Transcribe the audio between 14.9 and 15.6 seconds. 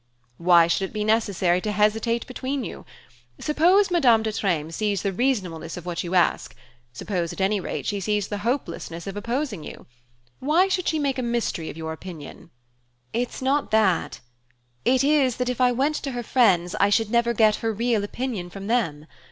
is that,